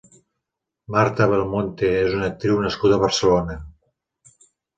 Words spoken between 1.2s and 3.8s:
Belmonte és una actriu nascuda a Barcelona.